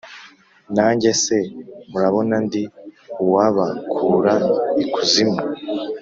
[0.75, 1.37] Nanjye se,
[1.91, 2.63] murabona ndi
[3.23, 4.33] uwabakura
[4.83, 5.39] ikuzimu,